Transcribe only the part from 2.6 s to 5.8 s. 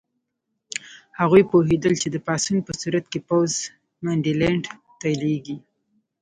په صورت کې پوځ منډلینډ ته لېږي.